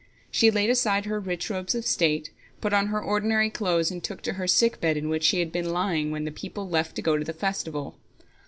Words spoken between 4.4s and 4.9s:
sick